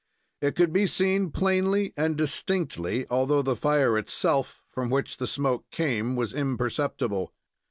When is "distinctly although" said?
2.17-3.43